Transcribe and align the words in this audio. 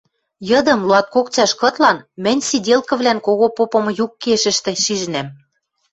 Йыдым, 0.49 0.79
луаткок 0.87 1.27
цӓш 1.33 1.51
кытлан, 1.61 1.97
мӹнь 2.23 2.43
сиделкывлӓн 2.47 3.19
когон 3.25 3.51
попымы 3.57 3.91
юкешӹштӹ 4.05 4.71
шижӹм. 4.83 5.27